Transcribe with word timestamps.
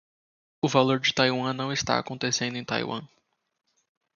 O 0.63 0.67
valor 0.67 0.99
de 0.99 1.13
Taiwan 1.13 1.53
não 1.53 1.71
está 1.71 1.99
acontecendo 1.99 2.55
em 2.57 2.65
Taiwan. 2.65 3.07